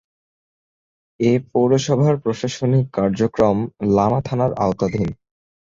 এ 1.19 1.31
পৌরসভার 1.51 2.15
প্রশাসনিক 2.23 2.85
কার্যক্রম 2.93 3.57
লামা 3.95 4.19
থানার 4.25 4.51
আওতাধীন। 4.63 5.09